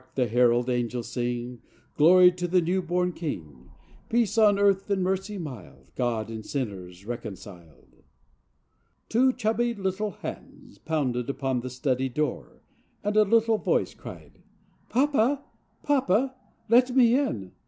[0.15, 1.59] the herald angels sing
[1.95, 3.69] Glory to the new born King;
[4.09, 7.97] Peace on earth and mercy mild, God and sinners reconciled!"
[9.09, 12.63] [17] Two chubby little hands pounded upon the study door
[13.03, 14.41] and a little voice cried:"
[14.89, 15.43] Papa,
[15.83, 16.33] papa,
[16.67, 17.51] let me in